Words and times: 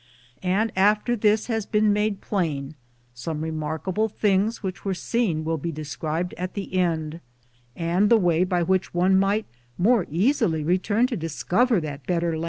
And 0.41 0.71
after 0.75 1.15
this 1.15 1.45
has 1.45 1.67
been 1.67 1.93
made 1.93 2.21
plain, 2.21 2.73
some 3.13 3.41
remarkable 3.43 4.09
things 4.09 4.63
which 4.63 4.83
were 4.83 4.95
seen 4.95 5.43
will 5.45 5.59
be 5.59 5.71
described 5.71 6.33
at' 6.39 6.55
the 6.55 6.73
end, 6.73 7.19
and 7.75 8.09
the 8.09 8.17
way 8.17 8.43
by 8.43 8.63
which 8.63 8.95
one 8.95 9.19
might 9.19 9.45
more 9.77 10.07
easily 10.09 10.63
return 10.63 11.05
to 11.05 11.15
discover 11.15 11.79
that 11.81 12.07
better 12.07 12.35